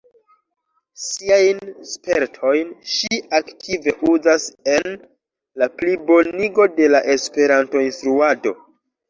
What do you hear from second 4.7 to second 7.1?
en la plibonigo de la